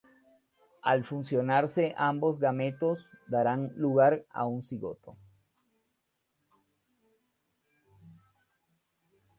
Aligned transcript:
Al 0.81 1.03
fusionarse 1.03 1.93
ambos 1.95 2.39
gametos, 2.39 3.05
darán 3.27 3.71
lugar 3.75 4.25
a 4.31 4.47
un 4.47 4.63
cigoto. 4.63 5.15